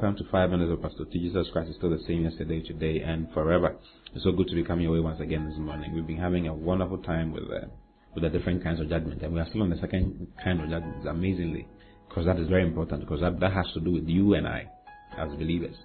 [0.00, 1.18] Welcome to Five Minutes of Pastor Oti.
[1.18, 3.76] Jesus Christ is still the same yesterday, today, and forever.
[4.14, 5.94] It's so good to be coming your way once again this morning.
[5.94, 7.66] We've been having a wonderful time with uh,
[8.14, 10.70] with the different kinds of judgment, and we are still on the second kind of
[10.70, 11.68] judgment, amazingly,
[12.08, 14.70] because that is very important, because that, that has to do with you and I
[15.18, 15.76] as believers.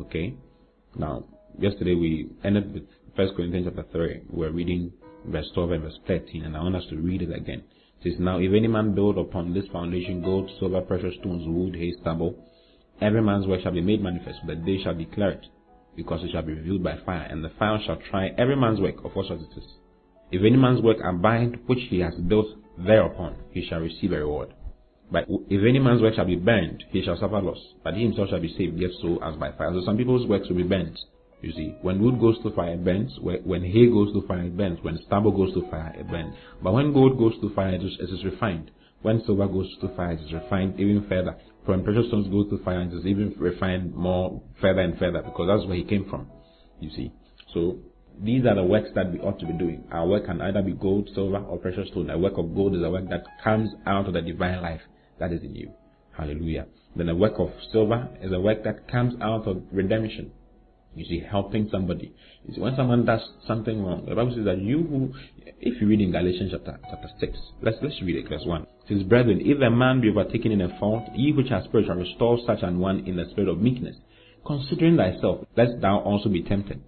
[0.00, 0.34] Okay?
[0.96, 4.22] Now, yesterday we ended with First Corinthians chapter 3.
[4.30, 4.92] We're reading
[5.26, 7.62] verse 12 and verse 13, and I want us to read it again.
[8.02, 11.76] It says, Now if any man build upon this foundation gold, silver, precious stones, wood,
[11.76, 12.34] hay, stubble,
[13.00, 15.46] Every man's work shall be made manifest, but they shall declare it,
[15.96, 19.04] because it shall be revealed by fire, and the fire shall try every man's work
[19.04, 19.64] of what sort it is.
[20.30, 22.46] If any man's work abide which he has built
[22.78, 24.54] thereupon, he shall receive a reward.
[25.10, 28.28] But if any man's work shall be burned, he shall suffer loss, but he himself
[28.28, 29.72] shall be saved, yet so as by fire.
[29.72, 30.96] So some people's works will be burnt.
[31.42, 33.18] You see, when wood goes to fire, it burns.
[33.18, 34.78] When hay goes to fire, it burns.
[34.82, 36.34] When stubble goes to fire, it burns.
[36.62, 38.70] But when gold goes to fire, it is refined.
[39.02, 41.36] When silver goes to fire, it is refined even further.
[41.66, 45.68] When precious stones go to fire, is even refined more further and further because that's
[45.68, 46.26] where he came from.
[46.80, 47.12] You see.
[47.52, 47.78] So
[48.22, 49.84] these are the works that we ought to be doing.
[49.90, 52.10] Our work can either be gold, silver, or precious stone.
[52.10, 54.80] A work of gold is a work that comes out of the divine life
[55.18, 55.70] that is in you.
[56.16, 56.66] Hallelujah.
[56.96, 60.32] Then a work of silver is a work that comes out of redemption.
[60.94, 62.12] You see, helping somebody.
[62.44, 65.12] You see, when someone does something wrong, the Bible says that you who,
[65.60, 68.62] if you read in Galatians chapter, chapter 6, let's, let's read it, verse 1.
[68.62, 71.94] It says, Brethren, if a man be overtaken in a fault, ye which are spiritual,
[71.94, 73.96] restore such an one in the spirit of meekness,
[74.44, 76.82] considering thyself, lest thou also be tempted.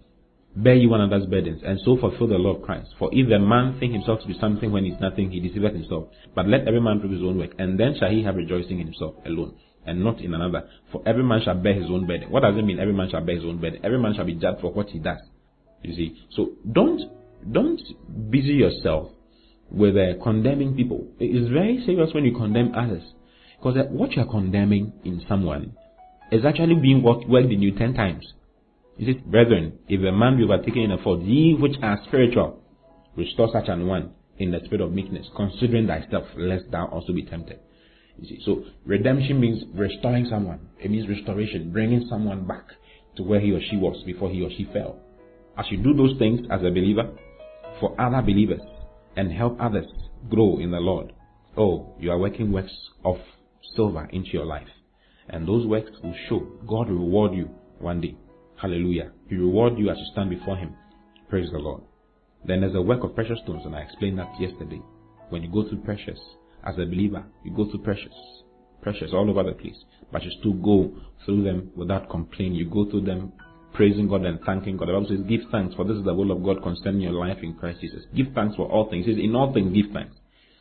[0.56, 2.88] Bear ye one another's burdens, and so fulfill the law of Christ.
[2.98, 5.74] For if a man think himself to be something when he is nothing, he deceiveth
[5.74, 6.08] himself.
[6.34, 8.86] But let every man prove his own work, and then shall he have rejoicing in
[8.86, 9.54] himself alone
[9.86, 10.68] and not in another.
[10.90, 12.30] For every man shall bear his own burden.
[12.30, 12.78] What does it mean?
[12.78, 13.80] Every man shall bear his own burden.
[13.84, 15.18] Every man shall be judged for what he does.
[15.82, 16.26] You see.
[16.36, 17.00] So don't
[17.50, 17.80] don't
[18.30, 19.10] busy yourself
[19.70, 21.08] with uh, condemning people.
[21.18, 23.02] It is very serious when you condemn others,
[23.58, 25.74] because uh, what you are condemning in someone
[26.30, 28.24] is actually being worked, worked in you ten times.
[28.98, 32.62] See, brethren, if a man be overtaken in a fault, ye which are spiritual,
[33.16, 37.24] restore such an one in the spirit of meekness, considering thyself, lest thou also be
[37.24, 37.58] tempted.
[38.18, 40.68] You see, so redemption means restoring someone.
[40.78, 42.64] It means restoration, bringing someone back
[43.16, 44.98] to where he or she was before he or she fell.
[45.58, 47.10] As you do those things as a believer,
[47.80, 48.60] for other believers,
[49.16, 49.86] and help others
[50.30, 51.12] grow in the Lord,
[51.56, 52.72] oh, you are working works
[53.04, 53.16] of
[53.76, 54.68] silver into your life.
[55.28, 56.40] And those works will show.
[56.66, 57.48] God will reward you
[57.78, 58.16] one day.
[58.60, 59.12] Hallelujah.
[59.28, 60.74] He reward you as you stand before Him.
[61.28, 61.82] Praise the Lord.
[62.44, 64.80] Then there's a work of precious stones, and I explained that yesterday.
[65.30, 66.18] When you go through precious,
[66.64, 68.14] as a believer, you go through precious,
[68.82, 69.76] precious all over the place,
[70.10, 70.92] but you still go
[71.24, 72.54] through them without complaining.
[72.54, 73.32] You go through them
[73.74, 74.88] praising God and thanking God.
[74.88, 77.38] The Bible says, give thanks, for this is the will of God concerning your life
[77.42, 78.04] in Christ Jesus.
[78.14, 79.06] Give thanks for all things.
[79.06, 80.16] It says, in all things, give thanks.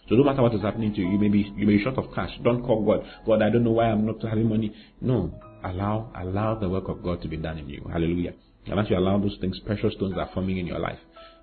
[0.10, 1.98] So no matter what is happening to you, you may be you may be short
[1.98, 2.32] of cash.
[2.44, 3.08] Don't call God.
[3.26, 4.74] God, I don't know why I'm not having money.
[5.00, 5.34] No.
[5.64, 7.86] Allow allow the work of God to be done in you.
[7.90, 8.34] Hallelujah.
[8.66, 11.00] And as you allow those things, precious stones are forming in your life.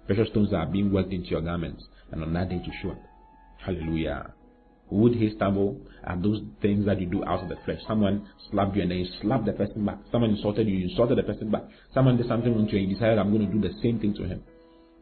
[0.07, 1.85] Precious stones are being worked into your garments.
[2.11, 3.03] And on that day to show up.
[3.65, 4.35] Hallelujah.
[4.91, 7.81] Would he stumble at those things that you do out of the flesh?
[7.87, 9.99] Someone slapped you and then you slapped the person back.
[10.11, 11.63] Someone insulted you, you insulted the person back.
[11.93, 14.01] Someone did something wrong to you and you decided, I'm going to do the same
[14.01, 14.43] thing to him.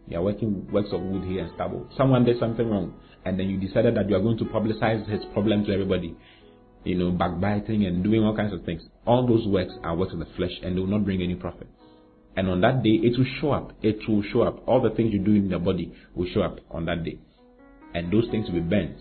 [0.09, 1.89] You are working works of wood here and stubble.
[1.97, 5.25] Someone did something wrong and then you decided that you are going to publicize his
[5.33, 6.17] problem to everybody.
[6.85, 8.83] You know, backbiting and doing all kinds of things.
[9.07, 11.69] All those works are works of the flesh and they will not bring any profit.
[12.37, 13.73] And on that day, it will show up.
[13.83, 14.63] It will show up.
[14.69, 17.19] All the things you do in your body will show up on that day.
[17.95, 18.99] And those things will be burnt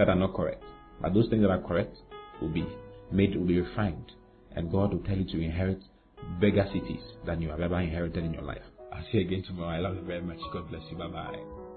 [0.00, 0.64] that are not correct.
[1.00, 1.94] But those things that are correct
[2.40, 2.66] will be
[3.12, 4.12] made, will be refined.
[4.56, 5.80] And God will tell you to inherit
[6.40, 8.62] bigger cities than you have ever inherited in your life.
[8.92, 9.76] I'll see you again tomorrow.
[9.76, 10.38] I love you very much.
[10.52, 10.96] God bless you.
[10.96, 11.69] Bye bye.